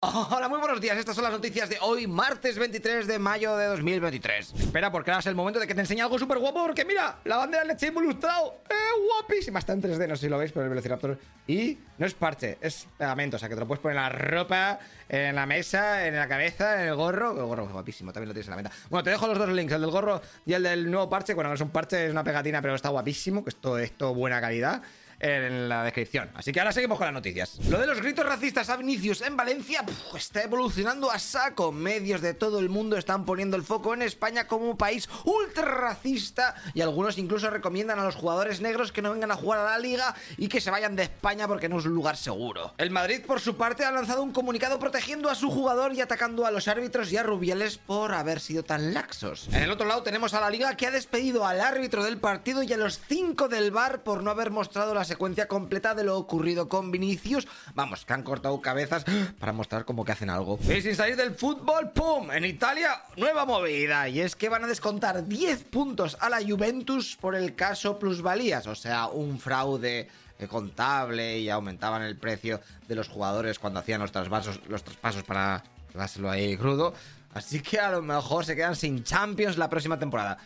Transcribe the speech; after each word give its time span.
Hola, 0.00 0.48
muy 0.48 0.60
buenos 0.60 0.80
días. 0.80 0.96
Estas 0.96 1.16
son 1.16 1.24
las 1.24 1.32
noticias 1.32 1.68
de 1.68 1.76
hoy, 1.80 2.06
martes 2.06 2.56
23 2.56 3.08
de 3.08 3.18
mayo 3.18 3.56
de 3.56 3.66
2023. 3.66 4.54
Espera, 4.56 4.92
porque 4.92 5.10
ahora 5.10 5.18
es 5.18 5.26
el 5.26 5.34
momento 5.34 5.58
de 5.58 5.66
que 5.66 5.74
te 5.74 5.80
enseñe 5.80 6.02
algo 6.02 6.16
súper 6.20 6.38
guapo, 6.38 6.62
porque 6.62 6.84
mira, 6.84 7.18
la 7.24 7.38
bandera 7.38 7.64
de 7.64 7.70
leche 7.70 7.88
ilustrado. 7.88 8.62
¡Eh, 8.70 8.74
guapísima! 9.08 9.58
Está 9.58 9.72
en 9.72 9.82
3D, 9.82 10.06
no 10.06 10.14
sé 10.14 10.26
si 10.26 10.28
lo 10.28 10.38
veis, 10.38 10.52
pero 10.52 10.62
el 10.62 10.70
Velociraptor. 10.70 11.18
Y 11.48 11.78
no 11.98 12.06
es 12.06 12.14
parche, 12.14 12.58
es 12.60 12.86
pegamento, 12.96 13.38
o 13.38 13.40
sea 13.40 13.48
que 13.48 13.56
te 13.56 13.60
lo 13.60 13.66
puedes 13.66 13.82
poner 13.82 13.96
en 13.96 14.02
la 14.04 14.08
ropa, 14.08 14.78
en 15.08 15.34
la 15.34 15.46
mesa, 15.46 16.06
en 16.06 16.14
la 16.14 16.28
cabeza, 16.28 16.80
en 16.80 16.90
el 16.90 16.94
gorro. 16.94 17.32
El 17.32 17.46
gorro 17.46 17.64
es 17.64 17.72
guapísimo, 17.72 18.12
también 18.12 18.28
lo 18.28 18.34
tienes 18.34 18.46
en 18.46 18.50
la 18.50 18.56
venta. 18.56 18.70
Bueno, 18.90 19.02
te 19.02 19.10
dejo 19.10 19.26
los 19.26 19.36
dos 19.36 19.48
links, 19.48 19.72
el 19.72 19.80
del 19.80 19.90
gorro 19.90 20.22
y 20.46 20.52
el 20.52 20.62
del 20.62 20.88
nuevo 20.88 21.10
parche. 21.10 21.34
Bueno, 21.34 21.48
no 21.48 21.56
es 21.56 21.60
un 21.60 21.70
parche, 21.70 22.06
es 22.06 22.12
una 22.12 22.22
pegatina, 22.22 22.62
pero 22.62 22.76
está 22.76 22.90
guapísimo, 22.90 23.42
que 23.42 23.50
esto 23.50 23.76
es 23.76 23.90
todo 23.98 24.14
buena 24.14 24.40
calidad 24.40 24.80
en 25.20 25.68
la 25.68 25.84
descripción. 25.84 26.30
Así 26.34 26.52
que 26.52 26.60
ahora 26.60 26.72
seguimos 26.72 26.98
con 26.98 27.06
las 27.06 27.14
noticias. 27.14 27.58
Lo 27.68 27.78
de 27.78 27.86
los 27.86 28.00
gritos 28.00 28.24
racistas 28.24 28.68
a 28.70 28.76
Vinicius 28.76 29.22
en 29.22 29.36
Valencia 29.36 29.84
está 30.16 30.42
evolucionando 30.42 31.10
a 31.10 31.18
saco. 31.18 31.72
Medios 31.72 32.20
de 32.20 32.34
todo 32.34 32.58
el 32.58 32.68
mundo 32.68 32.96
están 32.96 33.24
poniendo 33.24 33.56
el 33.56 33.62
foco 33.62 33.94
en 33.94 34.02
España 34.02 34.46
como 34.46 34.70
un 34.70 34.76
país 34.76 35.08
ultra 35.24 35.64
racista 35.64 36.54
y 36.74 36.80
algunos 36.80 37.18
incluso 37.18 37.50
recomiendan 37.50 37.98
a 37.98 38.04
los 38.04 38.14
jugadores 38.14 38.60
negros 38.60 38.92
que 38.92 39.02
no 39.02 39.12
vengan 39.12 39.30
a 39.30 39.36
jugar 39.36 39.60
a 39.60 39.64
la 39.64 39.78
liga 39.78 40.14
y 40.36 40.48
que 40.48 40.60
se 40.60 40.70
vayan 40.70 40.96
de 40.96 41.04
España 41.04 41.48
porque 41.48 41.68
no 41.68 41.78
es 41.78 41.86
un 41.86 41.94
lugar 41.94 42.16
seguro. 42.16 42.74
El 42.78 42.90
Madrid, 42.90 43.22
por 43.26 43.40
su 43.40 43.56
parte, 43.56 43.84
ha 43.84 43.90
lanzado 43.90 44.22
un 44.22 44.32
comunicado 44.32 44.78
protegiendo 44.78 45.30
a 45.30 45.34
su 45.34 45.50
jugador 45.50 45.92
y 45.94 46.00
atacando 46.00 46.46
a 46.46 46.50
los 46.50 46.68
árbitros 46.68 47.12
y 47.12 47.16
a 47.16 47.22
Rubiales 47.22 47.78
por 47.78 48.12
haber 48.12 48.40
sido 48.40 48.62
tan 48.62 48.94
laxos. 48.94 49.48
En 49.48 49.62
el 49.62 49.70
otro 49.70 49.86
lado 49.86 50.02
tenemos 50.02 50.34
a 50.34 50.40
la 50.40 50.50
liga 50.50 50.76
que 50.76 50.86
ha 50.86 50.90
despedido 50.90 51.46
al 51.46 51.60
árbitro 51.60 52.04
del 52.04 52.18
partido 52.18 52.62
y 52.62 52.72
a 52.72 52.76
los 52.76 53.00
cinco 53.08 53.48
del 53.48 53.70
bar 53.70 54.02
por 54.02 54.22
no 54.22 54.30
haber 54.30 54.50
mostrado 54.50 54.94
las 54.94 55.07
secuencia 55.08 55.48
completa 55.48 55.94
de 55.94 56.04
lo 56.04 56.16
ocurrido 56.16 56.68
con 56.68 56.92
Vinicius. 56.92 57.48
Vamos, 57.74 58.04
que 58.04 58.12
han 58.12 58.22
cortado 58.22 58.60
cabezas 58.60 59.04
para 59.40 59.52
mostrar 59.52 59.84
como 59.84 60.04
que 60.04 60.12
hacen 60.12 60.30
algo. 60.30 60.58
Y 60.62 60.80
sin 60.80 60.94
salir 60.94 61.16
del 61.16 61.34
fútbol, 61.34 61.90
¡pum! 61.90 62.30
En 62.30 62.44
Italia, 62.44 63.02
nueva 63.16 63.44
movida. 63.44 64.08
Y 64.08 64.20
es 64.20 64.36
que 64.36 64.48
van 64.48 64.64
a 64.64 64.68
descontar 64.68 65.26
10 65.26 65.64
puntos 65.64 66.16
a 66.20 66.30
la 66.30 66.38
Juventus 66.40 67.16
por 67.20 67.34
el 67.34 67.56
caso 67.56 67.98
plusvalías. 67.98 68.66
O 68.68 68.76
sea, 68.76 69.08
un 69.08 69.40
fraude 69.40 70.08
eh, 70.38 70.46
contable 70.46 71.38
y 71.38 71.50
aumentaban 71.50 72.02
el 72.02 72.16
precio 72.16 72.60
de 72.86 72.94
los 72.94 73.08
jugadores 73.08 73.58
cuando 73.58 73.80
hacían 73.80 74.00
los 74.00 74.12
traspasos, 74.12 74.60
los 74.68 74.84
traspasos 74.84 75.24
para 75.24 75.64
dárselo 75.94 76.30
ahí 76.30 76.56
crudo. 76.56 76.94
Así 77.34 77.60
que 77.60 77.78
a 77.78 77.90
lo 77.90 78.02
mejor 78.02 78.44
se 78.44 78.56
quedan 78.56 78.76
sin 78.76 79.04
Champions 79.04 79.58
la 79.58 79.68
próxima 79.68 79.98
temporada. 79.98 80.38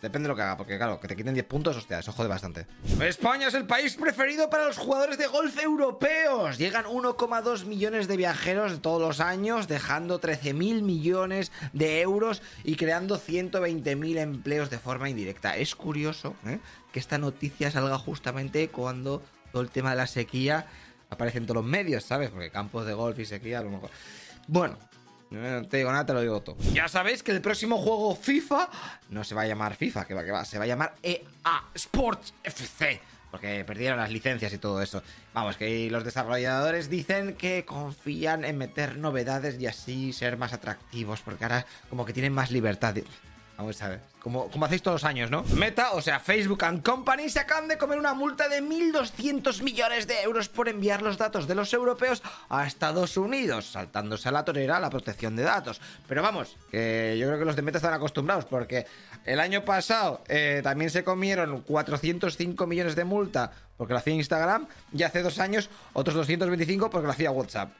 Depende 0.00 0.26
de 0.26 0.28
lo 0.28 0.36
que 0.36 0.42
haga, 0.42 0.56
porque 0.56 0.76
claro, 0.76 1.00
que 1.00 1.08
te 1.08 1.16
quiten 1.16 1.34
10 1.34 1.46
puntos, 1.46 1.76
hostia, 1.76 1.98
eso 1.98 2.12
jode 2.12 2.28
bastante. 2.28 2.66
España 3.00 3.48
es 3.48 3.54
el 3.54 3.66
país 3.66 3.96
preferido 3.96 4.48
para 4.48 4.66
los 4.66 4.78
jugadores 4.78 5.18
de 5.18 5.26
golf 5.26 5.58
europeos. 5.60 6.56
Llegan 6.56 6.84
1,2 6.84 7.64
millones 7.64 8.06
de 8.06 8.16
viajeros 8.16 8.80
todos 8.80 9.00
los 9.00 9.18
años, 9.18 9.66
dejando 9.66 10.20
13.000 10.20 10.82
millones 10.82 11.50
de 11.72 12.00
euros 12.00 12.42
y 12.62 12.76
creando 12.76 13.18
120.000 13.18 14.18
empleos 14.18 14.70
de 14.70 14.78
forma 14.78 15.10
indirecta. 15.10 15.56
Es 15.56 15.74
curioso 15.74 16.36
¿eh? 16.46 16.60
que 16.92 17.00
esta 17.00 17.18
noticia 17.18 17.72
salga 17.72 17.98
justamente 17.98 18.68
cuando 18.68 19.20
todo 19.50 19.62
el 19.62 19.70
tema 19.70 19.90
de 19.90 19.96
la 19.96 20.06
sequía 20.06 20.66
aparece 21.10 21.38
en 21.38 21.46
todos 21.46 21.62
los 21.62 21.70
medios, 21.70 22.04
¿sabes? 22.04 22.30
Porque 22.30 22.50
campos 22.50 22.86
de 22.86 22.94
golf 22.94 23.18
y 23.18 23.24
sequía 23.24 23.58
a 23.58 23.62
lo 23.62 23.70
mejor... 23.70 23.90
Bueno, 24.46 24.78
no 25.30 25.68
te 25.68 25.78
digo 25.78 25.90
nada, 25.90 26.06
te 26.06 26.12
lo 26.14 26.20
digo 26.20 26.40
todo. 26.40 26.56
Ya 26.72 26.88
sabéis 26.88 27.22
que 27.22 27.32
el 27.32 27.40
próximo 27.40 27.78
juego 27.78 28.14
FIFA 28.16 28.68
no 29.10 29.24
se 29.24 29.34
va 29.34 29.42
a 29.42 29.46
llamar 29.46 29.74
FIFA, 29.74 30.06
que 30.06 30.14
va, 30.14 30.24
que 30.24 30.30
va, 30.30 30.44
se 30.44 30.58
va 30.58 30.64
a 30.64 30.66
llamar 30.66 30.94
EA 31.02 31.64
Sports 31.74 32.34
FC. 32.42 33.00
Porque 33.30 33.62
perdieron 33.66 33.98
las 33.98 34.10
licencias 34.10 34.52
y 34.54 34.58
todo 34.58 34.80
eso. 34.80 35.02
Vamos, 35.34 35.58
que 35.58 35.90
los 35.90 36.02
desarrolladores 36.02 36.88
dicen 36.88 37.34
que 37.34 37.66
confían 37.66 38.44
en 38.44 38.56
meter 38.56 38.96
novedades 38.96 39.60
y 39.60 39.66
así 39.66 40.14
ser 40.14 40.38
más 40.38 40.54
atractivos. 40.54 41.20
Porque 41.20 41.44
ahora 41.44 41.66
como 41.90 42.06
que 42.06 42.14
tienen 42.14 42.32
más 42.32 42.50
libertad. 42.50 42.94
Vamos 43.58 43.82
a 43.82 43.88
ver. 43.88 44.00
Como, 44.20 44.48
como, 44.50 44.66
hacéis 44.66 44.82
todos 44.82 45.02
los 45.02 45.04
años, 45.04 45.32
¿no? 45.32 45.42
Meta, 45.56 45.90
o 45.92 46.00
sea, 46.00 46.20
Facebook 46.20 46.64
and 46.64 46.80
Company 46.84 47.28
se 47.28 47.40
acaban 47.40 47.66
de 47.66 47.76
comer 47.76 47.98
una 47.98 48.14
multa 48.14 48.48
de 48.48 48.62
1.200 48.62 49.62
millones 49.62 50.06
de 50.06 50.22
euros 50.22 50.48
por 50.48 50.68
enviar 50.68 51.02
los 51.02 51.18
datos 51.18 51.48
de 51.48 51.56
los 51.56 51.72
europeos 51.72 52.22
a 52.48 52.68
Estados 52.68 53.16
Unidos, 53.16 53.66
saltándose 53.72 54.28
a 54.28 54.32
la 54.32 54.44
torera 54.44 54.78
la 54.78 54.90
protección 54.90 55.34
de 55.34 55.42
datos. 55.42 55.80
Pero 56.06 56.22
vamos, 56.22 56.56
que 56.70 57.16
yo 57.18 57.26
creo 57.26 57.40
que 57.40 57.44
los 57.44 57.56
de 57.56 57.62
Meta 57.62 57.78
están 57.78 57.94
acostumbrados, 57.94 58.44
porque 58.44 58.86
el 59.24 59.40
año 59.40 59.64
pasado 59.64 60.22
eh, 60.28 60.60
también 60.62 60.90
se 60.90 61.02
comieron 61.02 61.62
405 61.62 62.64
millones 62.64 62.94
de 62.94 63.04
multa 63.04 63.50
porque 63.76 63.92
lo 63.92 63.98
hacía 63.98 64.14
Instagram, 64.14 64.66
y 64.92 65.04
hace 65.04 65.22
dos 65.22 65.38
años 65.38 65.70
otros 65.94 66.14
225 66.16 66.90
porque 66.90 67.06
lo 67.06 67.12
hacía 67.12 67.30
WhatsApp. 67.30 67.70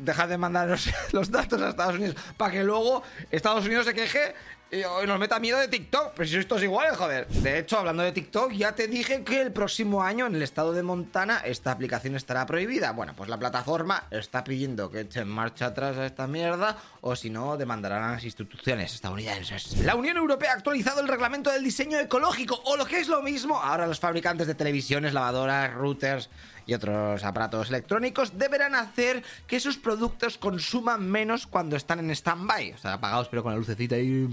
Dejad 0.00 0.28
de 0.28 0.38
mandar 0.38 0.78
los, 1.12 1.30
datos 1.30 1.60
a 1.62 1.70
Estados 1.70 1.96
Unidos 1.96 2.16
para 2.36 2.52
que 2.52 2.64
luego 2.64 3.02
Estados 3.30 3.64
Unidos 3.64 3.86
se 3.86 3.94
queje 3.94 4.34
y 4.72 4.82
nos 5.06 5.18
meta 5.18 5.40
miedo 5.40 5.58
de 5.58 5.68
TikTok. 5.68 6.12
Pero 6.14 6.28
si 6.28 6.36
esto 6.36 6.56
es 6.56 6.62
igual, 6.62 6.94
joder. 6.94 7.26
De 7.26 7.58
hecho, 7.58 7.78
hablando 7.78 8.02
de 8.02 8.12
TikTok, 8.12 8.52
ya 8.52 8.72
te 8.74 8.86
dije 8.86 9.24
que 9.24 9.40
el 9.40 9.52
próximo 9.52 10.02
año 10.02 10.26
en 10.26 10.36
el 10.36 10.42
estado 10.42 10.72
de 10.72 10.82
Montana 10.82 11.42
esta 11.44 11.72
aplicación 11.72 12.14
estará 12.14 12.46
prohibida. 12.46 12.92
Bueno, 12.92 13.14
pues 13.16 13.28
la 13.28 13.38
plataforma 13.38 14.04
está 14.10 14.44
pidiendo 14.44 14.90
que 14.90 15.00
echen 15.00 15.28
marcha 15.28 15.66
atrás 15.66 15.96
a 15.96 16.06
esta 16.06 16.26
mierda 16.26 16.76
o 17.00 17.16
si 17.16 17.30
no, 17.30 17.56
demandarán 17.56 18.02
a 18.04 18.12
las 18.12 18.24
instituciones 18.24 18.94
estadounidenses. 18.94 19.78
La 19.84 19.96
Unión 19.96 20.16
Europea 20.16 20.52
ha 20.52 20.54
actualizado 20.54 21.00
el 21.00 21.08
reglamento 21.08 21.50
del 21.50 21.64
diseño 21.64 21.98
ecológico 21.98 22.60
o 22.64 22.76
lo 22.76 22.86
que 22.86 23.00
es 23.00 23.08
lo 23.08 23.22
mismo, 23.22 23.58
ahora 23.58 23.86
los 23.86 23.98
fabricantes 23.98 24.46
de 24.46 24.54
televisiones, 24.54 25.14
lavadoras, 25.14 25.72
routers 25.74 26.30
y 26.70 26.74
otros 26.74 27.24
aparatos 27.24 27.68
electrónicos 27.68 28.38
deberán 28.38 28.76
hacer 28.76 29.24
que 29.48 29.58
sus 29.58 29.76
productos 29.76 30.38
consuman 30.38 31.10
menos 31.10 31.48
cuando 31.48 31.74
están 31.74 31.98
en 31.98 32.10
stand-by. 32.10 32.72
O 32.72 32.78
sea, 32.78 32.94
apagados 32.94 33.28
pero 33.28 33.42
con 33.42 33.52
la 33.52 33.58
lucecita 33.58 33.96
ahí 33.96 34.28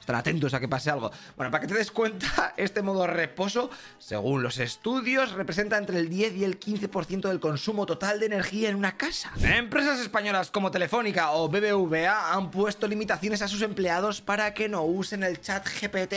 están 0.00 0.16
atentos 0.16 0.54
a 0.54 0.60
que 0.60 0.68
pase 0.68 0.88
algo. 0.88 1.10
Bueno, 1.36 1.50
para 1.50 1.60
que 1.62 1.66
te 1.66 1.74
des 1.74 1.90
cuenta, 1.90 2.54
este 2.56 2.80
modo 2.80 3.06
reposo, 3.08 3.70
según 3.98 4.42
los 4.42 4.58
estudios, 4.58 5.32
representa 5.32 5.76
entre 5.78 5.98
el 5.98 6.08
10 6.08 6.36
y 6.36 6.44
el 6.44 6.60
15% 6.60 7.28
del 7.28 7.40
consumo 7.40 7.86
total 7.86 8.20
de 8.20 8.26
energía 8.26 8.68
en 8.68 8.76
una 8.76 8.96
casa. 8.96 9.32
Empresas 9.42 9.98
españolas 9.98 10.52
como 10.52 10.70
Telefónica 10.70 11.32
o 11.32 11.48
BBVA 11.48 12.34
han 12.34 12.52
puesto 12.52 12.86
limitaciones 12.86 13.42
a 13.42 13.48
sus 13.48 13.62
empleados 13.62 14.20
para 14.20 14.54
que 14.54 14.68
no 14.68 14.84
usen 14.84 15.24
el 15.24 15.40
chat 15.40 15.66
GPT, 15.66 16.12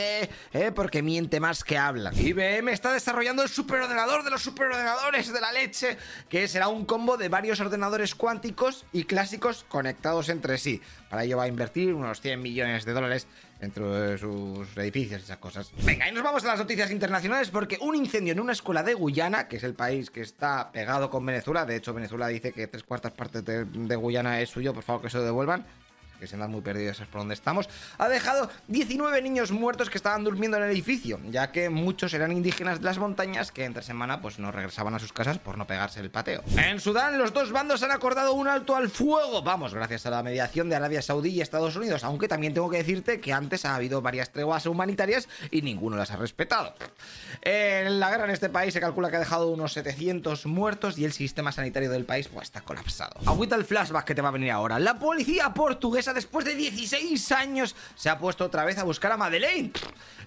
¿eh? 0.52 0.72
porque 0.72 1.02
miente 1.02 1.40
más 1.40 1.64
que 1.64 1.76
habla. 1.76 2.12
IBM 2.14 2.68
está 2.68 2.92
desarrollando 2.92 3.42
el 3.42 3.48
superordenador 3.48 4.22
de 4.22 4.30
los 4.30 4.42
superordenadores 4.42 5.32
de 5.32 5.40
la 5.40 5.50
leche, 5.50 5.96
que 6.28 6.46
será 6.46 6.68
un 6.68 6.84
combo 6.84 7.16
de 7.16 7.28
varios 7.28 7.58
ordenadores 7.58 8.14
cuánticos 8.14 8.84
y 8.92 9.04
clásicos 9.04 9.64
conectados 9.68 10.28
entre 10.28 10.58
sí. 10.58 10.80
Para 11.08 11.24
ello 11.24 11.38
va 11.38 11.44
a 11.44 11.48
invertir 11.48 11.92
unos 11.92 12.20
100 12.20 12.40
millones 12.40 12.84
de 12.84 12.92
dólares 12.92 13.26
dentro 13.60 13.92
de 13.92 14.18
sus 14.18 14.76
edificios 14.76 15.20
y 15.20 15.24
esas 15.24 15.38
cosas. 15.38 15.70
Venga, 15.84 16.08
y 16.08 16.12
nos 16.12 16.22
vamos 16.22 16.44
a 16.44 16.48
las 16.48 16.58
noticias 16.58 16.90
internacionales 16.90 17.50
porque 17.50 17.78
un 17.80 17.94
incendio 17.94 18.32
en 18.32 18.40
una 18.40 18.52
escuela 18.52 18.82
de 18.82 18.94
Guyana, 18.94 19.48
que 19.48 19.56
es 19.56 19.64
el 19.64 19.74
país 19.74 20.10
que 20.10 20.22
está 20.22 20.72
pegado 20.72 21.10
con 21.10 21.24
Venezuela, 21.26 21.66
de 21.66 21.76
hecho 21.76 21.92
Venezuela 21.92 22.28
dice 22.28 22.52
que 22.52 22.66
tres 22.66 22.84
cuartas 22.84 23.12
partes 23.12 23.44
de, 23.44 23.64
de 23.64 23.96
Guyana 23.96 24.40
es 24.40 24.48
suyo, 24.48 24.72
por 24.72 24.82
favor 24.82 25.02
que 25.02 25.10
se 25.10 25.18
lo 25.18 25.24
devuelvan 25.24 25.66
que 26.20 26.26
se 26.26 26.36
andan 26.36 26.50
muy 26.50 26.60
perdidos 26.60 27.00
es 27.00 27.08
por 27.08 27.22
donde 27.22 27.34
estamos, 27.34 27.68
ha 27.98 28.08
dejado 28.08 28.50
19 28.68 29.22
niños 29.22 29.50
muertos 29.50 29.90
que 29.90 29.98
estaban 29.98 30.22
durmiendo 30.22 30.58
en 30.58 30.64
el 30.64 30.70
edificio, 30.70 31.18
ya 31.30 31.50
que 31.50 31.70
muchos 31.70 32.14
eran 32.14 32.30
indígenas 32.30 32.78
de 32.78 32.84
las 32.84 32.98
montañas 32.98 33.50
que 33.50 33.64
entre 33.64 33.82
semana 33.82 34.20
pues 34.20 34.38
no 34.38 34.52
regresaban 34.52 34.94
a 34.94 34.98
sus 34.98 35.12
casas 35.12 35.38
por 35.38 35.58
no 35.58 35.66
pegarse 35.66 36.00
el 36.00 36.10
pateo. 36.10 36.42
En 36.56 36.78
Sudán 36.78 37.18
los 37.18 37.32
dos 37.32 37.50
bandos 37.50 37.82
han 37.82 37.90
acordado 37.90 38.34
un 38.34 38.46
alto 38.46 38.76
al 38.76 38.90
fuego, 38.90 39.42
vamos, 39.42 39.74
gracias 39.74 40.06
a 40.06 40.10
la 40.10 40.22
mediación 40.22 40.68
de 40.68 40.76
Arabia 40.76 41.02
Saudí 41.02 41.30
y 41.30 41.40
Estados 41.40 41.74
Unidos, 41.76 42.04
aunque 42.04 42.28
también 42.28 42.54
tengo 42.54 42.70
que 42.70 42.76
decirte 42.76 43.20
que 43.20 43.32
antes 43.32 43.64
ha 43.64 43.74
habido 43.74 44.02
varias 44.02 44.30
treguas 44.30 44.66
humanitarias 44.66 45.28
y 45.50 45.62
ninguno 45.62 45.96
las 45.96 46.10
ha 46.10 46.16
respetado. 46.16 46.74
En 47.42 47.98
la 47.98 48.10
guerra 48.10 48.24
en 48.24 48.30
este 48.30 48.50
país 48.50 48.74
se 48.74 48.80
calcula 48.80 49.10
que 49.10 49.16
ha 49.16 49.20
dejado 49.20 49.48
unos 49.48 49.72
700 49.72 50.46
muertos 50.46 50.98
y 50.98 51.04
el 51.04 51.12
sistema 51.12 51.52
sanitario 51.52 51.90
del 51.90 52.04
país 52.04 52.28
pues 52.28 52.44
está 52.44 52.60
colapsado. 52.60 53.20
Agüita 53.26 53.56
el 53.56 53.64
flashback 53.64 54.04
que 54.04 54.14
te 54.14 54.22
va 54.22 54.28
a 54.28 54.32
venir 54.32 54.50
ahora. 54.50 54.78
La 54.78 54.98
policía 54.98 55.54
portuguesa 55.54 56.09
después 56.12 56.44
de 56.44 56.54
16 56.54 57.32
años, 57.32 57.76
se 57.94 58.08
ha 58.08 58.18
puesto 58.18 58.44
otra 58.44 58.64
vez 58.64 58.78
a 58.78 58.84
buscar 58.84 59.12
a 59.12 59.16
Madeleine. 59.16 59.72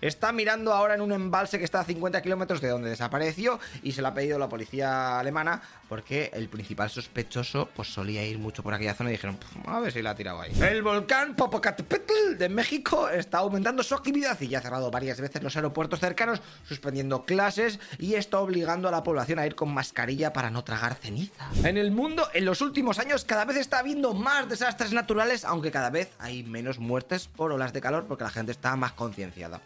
Está 0.02 0.32
mirando 0.32 0.74
ahora 0.74 0.96
en 0.96 1.02
un 1.02 1.12
embalse 1.12 1.58
que 1.58 1.66
está 1.66 1.80
a 1.80 1.86
50 1.86 2.22
kilómetros 2.22 2.60
de 2.60 2.70
donde 2.70 2.90
desapareció 2.90 3.60
y 3.84 3.94
se 3.94 4.02
lo 4.02 4.10
ha 4.10 4.14
pedido 4.14 4.38
la 4.38 4.50
policía 4.50 5.20
alemana 5.20 5.62
porque 5.88 6.32
el 6.34 6.50
principal 6.50 6.90
sospechoso 6.90 7.70
pues 7.74 7.88
solía 7.94 8.26
ir 8.26 8.40
mucho 8.40 8.64
por 8.64 8.74
aquella 8.74 8.96
zona 8.96 9.10
y 9.12 9.14
dijeron, 9.14 9.38
a 9.66 9.80
ver 9.80 9.94
si 9.94 10.02
la 10.02 10.12
ha 10.12 10.16
tirado 10.16 10.42
ahí. 10.42 10.52
El 10.62 10.82
volcán 10.82 11.36
Popocatépetl 11.36 12.38
de 12.38 12.50
México 12.50 13.10
está 13.10 13.40
aumentando 13.40 13.84
su 13.84 13.94
actividad 13.94 14.40
y 14.42 14.48
ya 14.48 14.60
ha 14.60 14.62
cerrado 14.62 14.92
varias 14.92 15.22
veces 15.22 15.44
los 15.44 15.56
aeropuertos 15.56 16.00
cercanos, 16.00 16.42
suspendiendo 16.68 17.26
clases 17.26 17.80
y 18.00 18.16
está 18.16 18.40
obligando 18.40 18.88
a 18.88 18.92
la 18.92 19.04
población 19.04 19.40
a 19.40 19.46
ir 19.46 19.56
con 19.56 19.74
mascarilla 19.74 20.34
para 20.34 20.50
no 20.50 20.64
tragar 20.64 20.96
ceniza. 20.96 21.50
En 21.64 21.78
el 21.78 21.92
mundo, 21.92 22.28
en 22.34 22.46
los 22.46 22.62
últimos 22.62 23.00
años, 23.00 23.24
cada 23.26 23.46
vez 23.46 23.58
está 23.58 23.80
habiendo 23.80 24.14
más 24.14 24.50
desastres 24.50 24.94
naturales, 24.94 25.46
aunque 25.46 25.72
cada 25.74 25.90
vez 25.90 26.14
hay 26.20 26.44
menos 26.44 26.78
muertes 26.78 27.28
por 27.28 27.52
olas 27.52 27.74
de 27.74 27.82
calor 27.82 28.06
porque 28.08 28.24
la 28.24 28.30
gente 28.30 28.52
está 28.52 28.76
más 28.76 28.92
concienciada. 28.92 29.60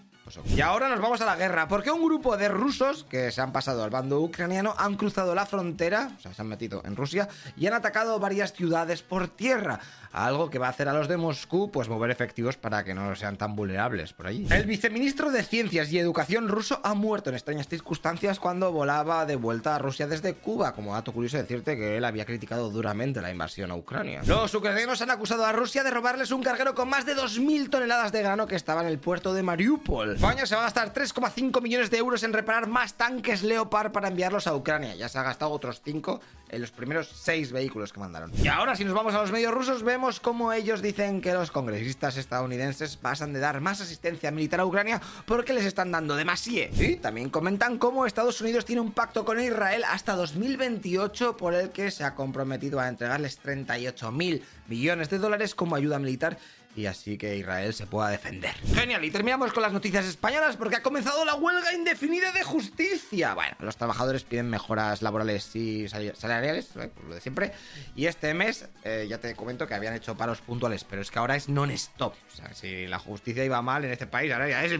Y 0.55 0.61
ahora 0.61 0.89
nos 0.89 0.99
vamos 0.99 1.21
a 1.21 1.25
la 1.25 1.35
guerra, 1.35 1.67
porque 1.67 1.91
un 1.91 2.03
grupo 2.03 2.37
de 2.37 2.47
rusos 2.49 3.05
que 3.05 3.31
se 3.31 3.41
han 3.41 3.51
pasado 3.51 3.83
al 3.83 3.89
bando 3.89 4.19
ucraniano 4.21 4.73
han 4.77 4.95
cruzado 4.95 5.33
la 5.35 5.45
frontera, 5.45 6.11
o 6.17 6.21
sea, 6.21 6.33
se 6.33 6.41
han 6.41 6.47
metido 6.47 6.81
en 6.85 6.95
Rusia 6.95 7.27
y 7.55 7.67
han 7.67 7.73
atacado 7.73 8.19
varias 8.19 8.53
ciudades 8.53 9.01
por 9.01 9.27
tierra, 9.27 9.79
algo 10.11 10.49
que 10.49 10.59
va 10.59 10.67
a 10.67 10.69
hacer 10.69 10.89
a 10.89 10.93
los 10.93 11.07
de 11.07 11.17
Moscú 11.17 11.71
pues 11.71 11.89
mover 11.89 12.11
efectivos 12.11 12.57
para 12.57 12.83
que 12.83 12.93
no 12.93 13.15
sean 13.15 13.37
tan 13.37 13.55
vulnerables 13.55 14.13
por 14.13 14.27
allí. 14.27 14.47
El 14.49 14.65
viceministro 14.65 15.31
de 15.31 15.43
Ciencias 15.43 15.91
y 15.91 15.99
Educación 15.99 16.47
ruso 16.47 16.79
ha 16.83 16.93
muerto 16.93 17.29
en 17.29 17.35
extrañas 17.35 17.67
circunstancias 17.67 18.39
cuando 18.39 18.71
volaba 18.71 19.25
de 19.25 19.35
vuelta 19.35 19.75
a 19.75 19.79
Rusia 19.79 20.07
desde 20.07 20.33
Cuba, 20.33 20.73
como 20.73 20.93
dato 20.93 21.13
curioso 21.13 21.37
decirte 21.37 21.75
que 21.75 21.97
él 21.97 22.05
había 22.05 22.25
criticado 22.25 22.69
duramente 22.69 23.21
la 23.21 23.31
invasión 23.31 23.71
a 23.71 23.75
Ucrania. 23.75 24.21
Los 24.25 24.53
ucranianos 24.53 25.01
han 25.01 25.11
acusado 25.11 25.45
a 25.45 25.51
Rusia 25.51 25.83
de 25.83 25.91
robarles 25.91 26.31
un 26.31 26.43
carguero 26.43 26.75
con 26.75 26.89
más 26.89 27.05
de 27.05 27.15
2.000 27.15 27.69
toneladas 27.69 28.11
de 28.11 28.21
grano 28.21 28.47
que 28.47 28.55
estaba 28.55 28.81
en 28.81 28.87
el 28.87 28.99
puerto 28.99 29.33
de 29.33 29.43
Mariupol. 29.43 30.16
España 30.17 30.47
se 30.47 30.55
va 30.55 30.61
a 30.61 30.63
gastar 30.63 30.91
3,5 30.91 31.61
millones 31.61 31.91
de 31.91 31.99
euros 31.99 32.23
en 32.23 32.33
reparar 32.33 32.65
más 32.65 32.95
tanques 32.95 33.43
Leopard 33.43 33.91
para 33.91 34.07
enviarlos 34.07 34.47
a 34.47 34.55
Ucrania. 34.55 34.95
Ya 34.95 35.07
se 35.09 35.19
ha 35.19 35.21
gastado 35.21 35.51
otros 35.51 35.79
5 35.85 36.19
en 36.49 36.59
los 36.59 36.71
primeros 36.71 37.07
6 37.21 37.51
vehículos 37.51 37.93
que 37.93 37.99
mandaron. 37.99 38.31
Y 38.41 38.47
ahora 38.47 38.75
si 38.75 38.83
nos 38.83 38.95
vamos 38.95 39.13
a 39.13 39.21
los 39.21 39.31
medios 39.31 39.53
rusos 39.53 39.83
vemos 39.83 40.19
cómo 40.19 40.53
ellos 40.53 40.81
dicen 40.81 41.21
que 41.21 41.33
los 41.33 41.51
congresistas 41.51 42.17
estadounidenses 42.17 42.97
pasan 42.97 43.31
de 43.31 43.39
dar 43.39 43.61
más 43.61 43.79
asistencia 43.79 44.31
militar 44.31 44.59
a 44.59 44.65
Ucrania 44.65 44.99
porque 45.27 45.53
les 45.53 45.65
están 45.65 45.91
dando 45.91 46.15
demasiado. 46.15 46.83
Y 46.83 46.95
también 46.95 47.29
comentan 47.29 47.77
cómo 47.77 48.07
Estados 48.07 48.41
Unidos 48.41 48.65
tiene 48.65 48.81
un 48.81 48.93
pacto 48.93 49.23
con 49.23 49.39
Israel 49.39 49.83
hasta 49.87 50.15
2028 50.15 51.37
por 51.37 51.53
el 51.53 51.69
que 51.69 51.91
se 51.91 52.03
ha 52.03 52.15
comprometido 52.15 52.79
a 52.79 52.87
entregarles 52.87 53.37
38 53.37 54.11
mil 54.11 54.43
millones 54.67 55.11
de 55.11 55.19
dólares 55.19 55.53
como 55.53 55.75
ayuda 55.75 55.99
militar 55.99 56.39
y 56.77 56.85
así 56.85 57.17
que 57.17 57.35
Israel 57.35 57.73
se 57.73 57.87
pueda 57.87 58.09
defender. 58.09 58.53
Genial, 58.75 59.03
y 59.03 59.09
terminamos 59.09 59.51
con 59.51 59.63
las 59.63 59.73
noticias 59.73 60.05
españolas 60.05 60.55
porque 60.57 60.75
ha 60.75 60.83
comenzado 60.83 61.25
la 61.25 61.33
huelga 61.33 61.73
indefinida 61.73 62.31
de 62.31 62.43
justicia. 62.43 63.33
Bueno, 63.33 63.55
los 63.59 63.77
trabajadores 63.77 64.23
piden 64.23 64.47
mejoras 64.47 65.01
laborales 65.01 65.55
y 65.55 65.87
salariales, 65.89 66.69
¿eh? 66.77 66.91
lo 67.07 67.15
de 67.15 67.21
siempre, 67.21 67.51
y 67.95 68.05
este 68.05 68.31
mes 68.35 68.69
eh, 68.83 69.07
ya 69.09 69.17
te 69.17 69.35
comento 69.35 69.65
que 69.65 69.73
habían 69.73 69.95
hecho 69.95 70.15
paros 70.15 70.39
puntuales, 70.41 70.83
pero 70.83 71.01
es 71.01 71.09
que 71.09 71.17
ahora 71.17 71.35
es 71.35 71.49
non-stop. 71.49 72.13
O 72.13 72.35
sea, 72.35 72.53
si 72.53 72.85
la 72.85 72.99
justicia 72.99 73.43
iba 73.43 73.59
mal 73.63 73.83
en 73.83 73.91
este 73.91 74.05
país, 74.05 74.31
ahora 74.31 74.47
ya 74.47 74.63
es... 74.63 74.79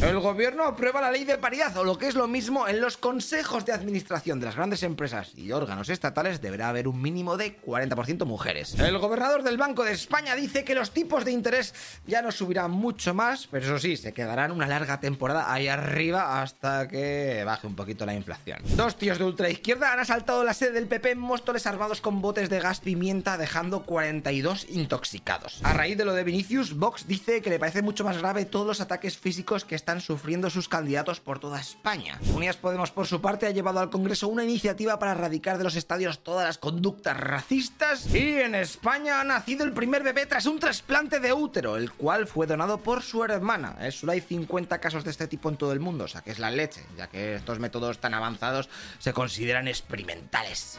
El 0.00 0.18
gobierno 0.18 0.64
aprueba 0.64 1.00
la 1.00 1.10
ley 1.10 1.24
de 1.24 1.36
paridad, 1.36 1.76
o 1.76 1.84
lo 1.84 1.98
que 1.98 2.08
es 2.08 2.14
lo 2.14 2.26
mismo, 2.26 2.66
en 2.66 2.80
los 2.80 2.96
consejos 2.96 3.66
de 3.66 3.72
administración 3.72 4.40
de 4.40 4.46
las 4.46 4.56
grandes 4.56 4.82
empresas 4.82 5.32
y 5.36 5.52
órganos 5.52 5.88
estatales 5.88 6.40
deberá 6.40 6.70
haber 6.70 6.88
un 6.88 7.02
mínimo 7.02 7.36
de 7.36 7.60
40% 7.60 8.24
mujeres. 8.24 8.78
El 8.78 8.98
gobernador 8.98 9.42
del 9.42 9.58
Banco 9.58 9.84
de 9.84 9.92
España 9.92 10.34
dice 10.36 10.64
que 10.64 10.74
los 10.74 10.92
tipos 10.92 11.24
de 11.24 11.32
interés 11.32 11.74
ya 12.06 12.22
no 12.22 12.32
subirán 12.32 12.70
mucho 12.70 13.12
más, 13.12 13.46
pero 13.50 13.66
eso 13.66 13.78
sí, 13.78 13.96
se 13.96 14.14
quedarán 14.14 14.52
una 14.52 14.66
larga 14.66 15.00
temporada 15.00 15.52
ahí 15.52 15.68
arriba 15.68 16.40
hasta 16.40 16.88
que 16.88 17.42
baje 17.44 17.66
un 17.66 17.76
poquito 17.76 18.06
la 18.06 18.14
inflación. 18.14 18.60
Dos 18.76 18.96
tíos 18.96 19.18
de 19.18 19.24
ultraizquierda 19.24 19.92
han 19.92 20.00
asaltado 20.00 20.44
la 20.44 20.54
sede 20.54 20.72
del 20.72 20.86
PP 20.86 21.10
en 21.10 21.18
Móstoles 21.18 21.66
armados 21.66 22.00
con 22.00 22.22
botes 22.22 22.48
de 22.48 22.60
gas 22.60 22.80
pimienta, 22.80 23.36
dejando 23.36 23.82
42 23.84 24.66
intoxicados. 24.70 25.60
A 25.62 25.74
raíz 25.74 25.98
de 25.98 26.04
lo 26.04 26.14
de 26.14 26.24
Vinicius, 26.24 26.74
Vox 26.76 27.06
dice 27.06 27.42
que 27.42 27.50
le 27.50 27.58
parece 27.58 27.82
mucho 27.82 28.04
más 28.04 28.18
grave 28.18 28.46
todos 28.46 28.66
los 28.66 28.80
ataques 28.80 29.18
físicos 29.18 29.64
que 29.64 29.79
están 29.80 30.02
sufriendo 30.02 30.50
sus 30.50 30.68
candidatos 30.68 31.20
por 31.20 31.38
toda 31.38 31.58
España. 31.58 32.20
Unidas 32.34 32.58
Podemos, 32.58 32.90
por 32.90 33.06
su 33.06 33.22
parte, 33.22 33.46
ha 33.46 33.50
llevado 33.50 33.80
al 33.80 33.88
Congreso 33.88 34.28
una 34.28 34.44
iniciativa 34.44 34.98
para 34.98 35.12
erradicar 35.12 35.56
de 35.56 35.64
los 35.64 35.74
estadios 35.74 36.22
todas 36.22 36.46
las 36.46 36.58
conductas 36.58 37.16
racistas 37.16 38.14
y 38.14 38.40
en 38.40 38.54
España 38.54 39.20
ha 39.20 39.24
nacido 39.24 39.64
el 39.64 39.72
primer 39.72 40.02
bebé 40.02 40.26
tras 40.26 40.44
un 40.44 40.58
trasplante 40.58 41.18
de 41.18 41.32
útero, 41.32 41.78
el 41.78 41.92
cual 41.92 42.26
fue 42.26 42.46
donado 42.46 42.78
por 42.78 43.02
su 43.02 43.24
hermana. 43.24 43.76
Solo 43.90 44.12
hay 44.12 44.20
50 44.20 44.78
casos 44.80 45.02
de 45.02 45.12
este 45.12 45.26
tipo 45.26 45.48
en 45.48 45.56
todo 45.56 45.72
el 45.72 45.80
mundo, 45.80 46.04
o 46.04 46.08
sea 46.08 46.20
que 46.20 46.30
es 46.30 46.38
la 46.38 46.50
leche, 46.50 46.84
ya 46.98 47.06
que 47.06 47.36
estos 47.36 47.58
métodos 47.58 47.98
tan 47.98 48.12
avanzados 48.12 48.68
se 48.98 49.14
consideran 49.14 49.66
experimentales. 49.66 50.78